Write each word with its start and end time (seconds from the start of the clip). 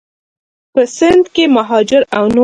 په 0.73 0.81
سند 0.97 1.23
کې 1.35 1.43
مهاجر 1.55 2.01
او 2.17 2.23
نور 2.33 2.39